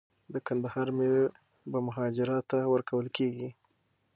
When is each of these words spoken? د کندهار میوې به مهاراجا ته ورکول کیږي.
د 0.33 0.35
کندهار 0.47 0.87
میوې 0.97 1.25
به 1.71 1.77
مهاراجا 1.85 2.37
ته 2.49 2.57
ورکول 2.73 3.07
کیږي. 3.17 3.49